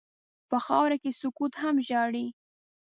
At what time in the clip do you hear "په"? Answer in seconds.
0.49-0.57